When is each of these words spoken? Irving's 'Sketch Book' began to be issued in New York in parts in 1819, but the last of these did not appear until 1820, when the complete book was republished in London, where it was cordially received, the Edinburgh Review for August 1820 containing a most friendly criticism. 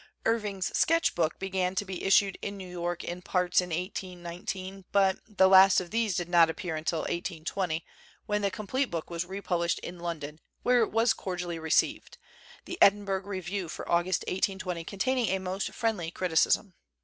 Irving's 0.25 0.75
'Sketch 0.75 1.13
Book' 1.13 1.37
began 1.37 1.75
to 1.75 1.85
be 1.85 2.03
issued 2.03 2.35
in 2.41 2.57
New 2.57 2.67
York 2.67 3.03
in 3.03 3.21
parts 3.21 3.61
in 3.61 3.69
1819, 3.69 4.85
but 4.91 5.19
the 5.27 5.47
last 5.47 5.79
of 5.79 5.91
these 5.91 6.17
did 6.17 6.27
not 6.27 6.49
appear 6.49 6.75
until 6.75 7.01
1820, 7.01 7.85
when 8.25 8.41
the 8.41 8.49
complete 8.49 8.85
book 8.89 9.11
was 9.11 9.25
republished 9.25 9.77
in 9.83 9.99
London, 9.99 10.39
where 10.63 10.81
it 10.81 10.91
was 10.91 11.13
cordially 11.13 11.59
received, 11.59 12.17
the 12.65 12.79
Edinburgh 12.81 13.25
Review 13.27 13.69
for 13.69 13.87
August 13.87 14.21
1820 14.23 14.83
containing 14.85 15.29
a 15.29 15.37
most 15.37 15.71
friendly 15.71 16.09
criticism. 16.09 16.73